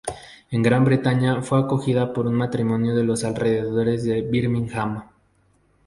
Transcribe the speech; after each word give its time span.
En 0.49 0.63
Gran 0.63 0.83
Bretaña 0.83 1.43
fue 1.43 1.59
acogida 1.59 2.11
por 2.11 2.25
un 2.25 2.33
matrimonio 2.33 2.95
de 2.95 3.03
los 3.03 3.23
alrededores 3.23 4.03
de 4.03 4.23
Birmingham. 4.23 5.03